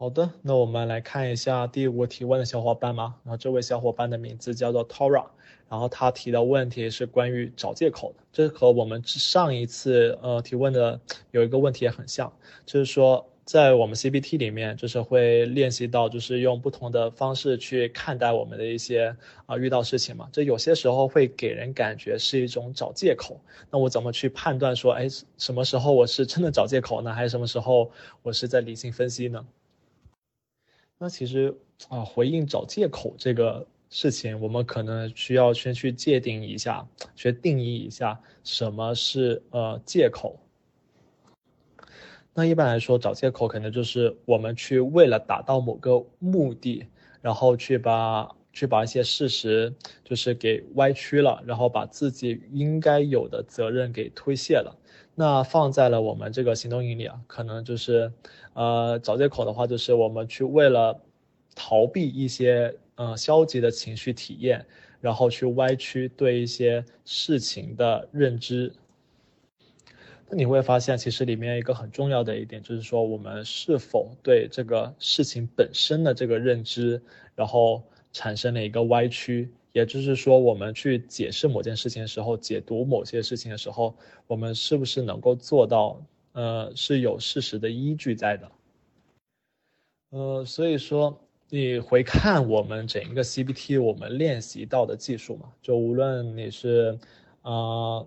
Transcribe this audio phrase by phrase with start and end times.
[0.00, 3.16] 好的，那我们来看一下第五个提问的小伙伴嘛。
[3.24, 5.26] 然后这位小伙伴的名字叫做 Tora，
[5.68, 11.00] 然后他提的问题是关于找借口的，这和我们上一次呃提问的
[11.32, 12.32] 有一个问题也很像，
[12.64, 20.28] 就是说在我们 CBT 里面，就是会练习到就是用不同的方式去看待我们的一些啊遇到事情嘛。
[20.30, 25.08] 这有些时候会给人感觉是一种找借口，那我怎么去判断说，哎，
[25.38, 27.12] 什么时候我是真的找借口呢？
[27.12, 27.90] 还是什么时候
[28.22, 29.44] 我是在理性分析呢？
[30.98, 31.56] 那其实
[31.88, 40.38] 啊，回应找借口这个事情，我们可能需要先去界定一下，去定义一下什么是呃借口。
[42.34, 46.86] 那一般来说，找借口可能就是我们去为了达到某个目的，
[47.20, 49.72] 然后去把去把一些事实
[50.02, 54.76] 就是给歪曲了，然后把自己应该有的责任给推卸了。
[55.14, 58.12] 那放在了我们这个行动营里啊，可能就是，
[58.54, 61.00] 呃，找借口的话，就是我们去为了
[61.54, 64.66] 逃避一些呃消极的情绪体验，
[65.00, 68.72] 然后去歪曲对一些事情的认知。
[70.28, 77.02] 那你会发现，其实里面一个很重要的一点就是说，我们是否对这个事情本身的这个认知，
[77.34, 79.50] 然后产生了一个歪曲。
[79.72, 83.94] 也就是说，我们去解释某件事情的时候，解读某些事情的时候，
[84.26, 86.02] 我们是不是能够做到？
[86.32, 88.50] 呃，是有事实的依据在的。
[90.10, 96.98] 呃，所以说，你回看我们整一个 CBT，我们练习到的技术嘛，就无论你是，
[97.42, 98.06] 呃，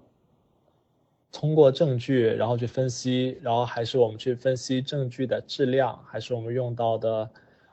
[1.32, 7.30] 通过证据然后去分析，然后还是我们去分析证据的质量，还是我们用到的，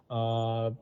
[0.08, 0.76] 呃。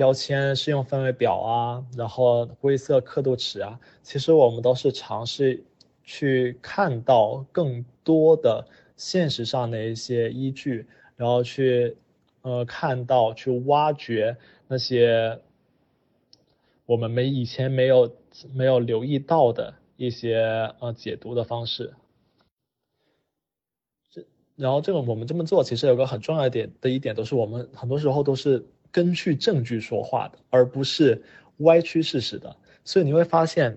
[0.00, 5.62] 标签适用范围表啊，然后灰色刻度尺啊，其实我们都是尝试
[6.02, 11.98] 去看到更多的现实上的一些依据，然后去
[12.40, 14.34] 呃看到去挖掘
[14.68, 15.38] 那些
[16.86, 18.10] 我们没以前没有
[18.54, 21.92] 没有留意到的一些呃解读的方式。
[24.08, 24.24] 这
[24.56, 28.64] 然后这个我们这么做，其实有个很重要一点的一点，都是我们很多时候都是。
[28.92, 31.22] 根据证据说话的，而不是
[31.58, 32.56] 歪曲事实的。
[32.84, 33.76] 所以你会发现，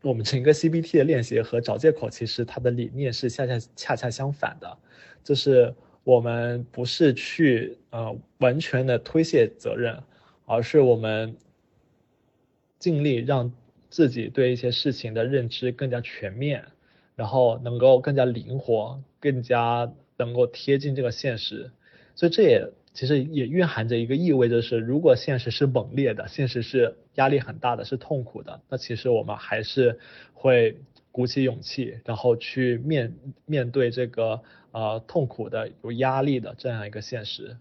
[0.00, 4.78] 我们整个 CBT 的练习和找借口，其实它的理念是恰恰恰恰相反的。
[5.22, 10.02] 就是我们不是去呃完全的推卸责任，
[10.46, 11.36] 而是我们
[12.78, 13.52] 尽力让
[13.90, 16.64] 自己对一些事情的认知更加全面，
[17.14, 21.70] 然后能够更加灵活，更加能够贴近这个现实。
[22.14, 22.66] 所以这也。
[22.94, 29.98] 其实也蕴含着一个意味，就是如果现实是猛烈的，现实是压力很大的，是痛苦的，那其实我们还是
[30.34, 30.78] 会
[31.10, 33.14] 鼓起勇气，然后去面
[33.46, 34.42] 面对这个
[34.72, 37.56] 呃痛苦的、有压力的这样一个现实。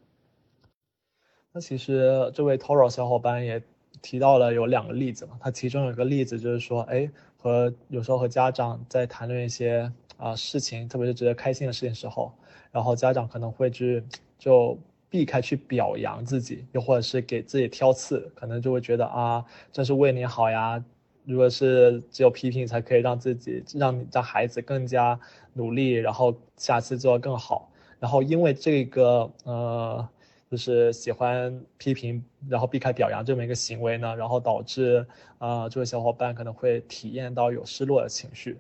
[1.54, 3.64] 那其实这位 Toro 小伙伴也
[4.02, 12.34] 提到了有两个例子嘛，他其中有一个例子就是说，哎，和有时候和家长在谈论一些啊事情，特别是值得开心的事情时候，
[12.74, 14.04] 然后家长可能会去
[14.38, 14.78] 就。
[15.12, 20.82] 避开去表扬自己，又或者是给自己挑刺，可能就会觉得啊，这是为你好呀。
[21.26, 25.20] 如果是只有批评才可以让自己让让孩子更加
[25.54, 27.70] 努力，然后下次做的更好。
[28.00, 30.10] 然后因为这个呃，
[30.50, 35.06] 就是喜欢批评，然后避开表扬这么一个行为呢，然后导致
[35.40, 38.58] 啊，这位小伙伴可能会体验到有失落的情绪。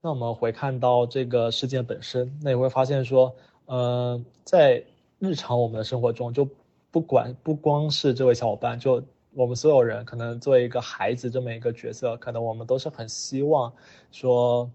[0.00, 3.36] 那我们回看到这个事件本身，那你会发现说。
[3.74, 4.84] 嗯，在
[5.18, 6.46] 日常我们的生活中，就
[6.90, 9.02] 不管不光是这位小伙伴，就
[9.32, 13.72] 我们所有人，可能作为一个孩子这么一个角色，可能我们都是很希望
[14.10, 14.70] 说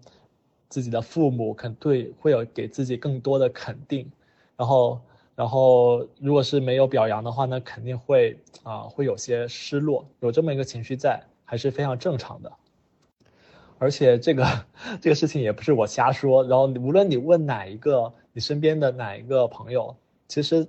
[0.68, 4.10] 自己的父母肯对会有给自己更多的肯定，
[4.56, 5.00] 然后
[5.36, 12.52] 然后如果是没有表扬的话，那肯定会啊会有些失落，有这么一个情绪在，还是非常正常的。
[13.78, 14.44] 而且这个
[15.00, 19.94] 这个事情也不是我瞎说，然后无论你问哪一个你身边的哪一个朋友，
[20.26, 20.66] 其实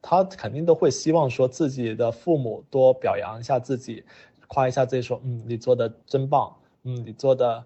[0.00, 4.04] 他肯定都会希望说自己的父母多表扬一下自己，
[4.46, 6.54] 夸一下自己，说嗯你做的真棒，
[6.84, 7.64] 嗯你做的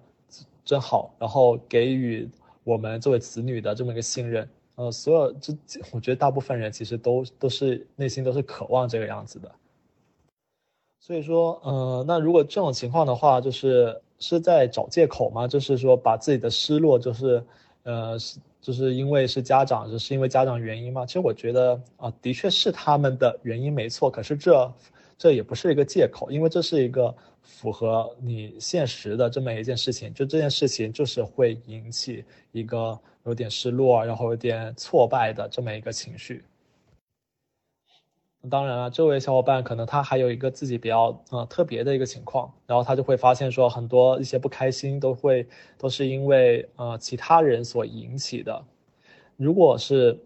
[0.65, 2.29] 真好，然后给予
[2.65, 4.49] 我们作为子女的这么一个信任。
[4.77, 5.53] 呃，所有这
[5.93, 9.53] 我觉得大部分人其实都都是内心都是渴望这个样子的。
[10.99, 14.01] 所以说，呃，那如果这种情况的话，就是。
[14.21, 15.49] 是在找借口吗？
[15.49, 17.43] 就是说把自己的失落，就是，
[17.83, 21.05] 呃，是就是因为是家长，就是因为家长原因吗？
[21.07, 24.11] 其实我觉得啊，的确是他们的原因没错。
[24.11, 24.73] 可是这，
[25.17, 32.23] 这也不是一个借口，因为这是一个符合你现实的这么一件事情，就这件事情就是会引起
[32.53, 36.45] 一个有点失落，然后有点挫败的这么一个情绪。
[38.49, 45.47] 当然了，这位小伙伴可能他还有一个自己比较呃特别的一个情况，然后他就会发现说很多一些不开心都会
[45.77, 48.65] 都是因为呃其他人所引起的。
[49.37, 50.19] 如果是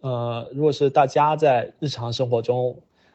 [0.00, 2.74] 呃如果是大家在日常生活中，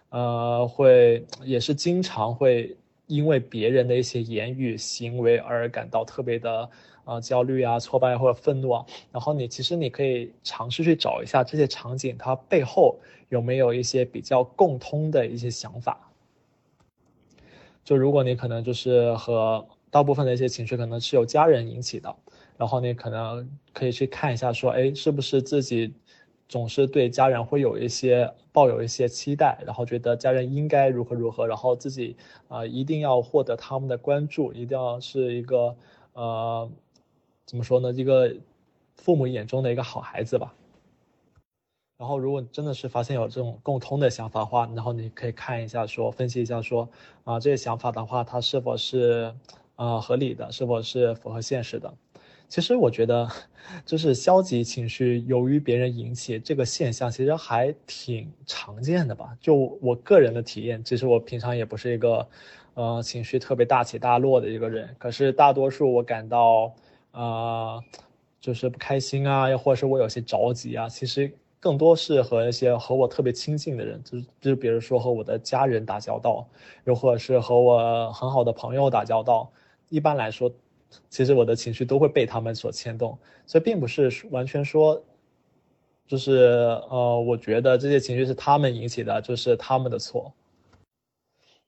[0.09, 6.69] 呃会也是经常会因为别人的一些言语行为而感到特别的。
[7.07, 12.99] 啊，焦虑啊，挫败或者愤怒啊，然后你其实你可以尝试去找一下这些场景，它背后
[13.29, 16.11] 有没有一些比较共通的一些想法。
[17.85, 22.13] 就如果你可能就是和大部分的一些情绪可能是由家人引起的，
[22.57, 25.93] 然后你可能可以去看一下，说，哎，是不是自己
[26.49, 32.17] 总是对家人会有一些抱有一些期待，然后觉得家人应该如何如何，然后自己
[32.49, 35.73] 啊一定要获得他们的关注，一定要是一个
[36.11, 36.69] 呃。
[37.47, 37.93] 怎么说呢？
[37.93, 38.35] 一个
[38.97, 40.53] 父母眼中的一个好孩子吧。
[41.97, 46.87] 然后，如果真的是发现有这种共通的想法的话，然后你可以看一下，说分析一下，说
[47.23, 49.33] 啊，这些想法的话，它是否是
[49.77, 51.91] 啊合理的，是否是符合现实的？
[52.49, 53.27] 其实我觉得，
[53.85, 59.35] 就是消极情绪由于别人引起这个现象，其实还挺常见的吧。
[59.39, 62.27] 就我个人的体验，其实我平常也不是一个
[62.73, 66.75] 呃情绪特别大起大落的一个人，可是大多数我感到。
[67.17, 67.81] 啊，
[68.39, 76.47] 就是不开心啊，又或者是我有些着急啊，其实更多是和一些和我特别亲近的人，就是就比如说和我的家人打交道，
[76.85, 79.51] 又或者是和我很好的朋友打交道。
[79.89, 80.51] 一般来说，
[81.09, 85.01] 其实我的情绪都会被他们所牵动，所以并不是完全说，
[86.05, 90.31] 就是呃，我觉得这些情绪是他们引起的，就是他们的错。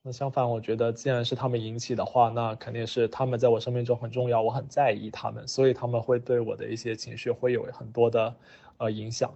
[0.02, 8.34] 那相反，我觉得既然是他们引起的话，那肯定是他们在我生命中很重要，我很在意他们，所以他们会对我的一些情绪会有很多的
[8.78, 9.34] 呃影响。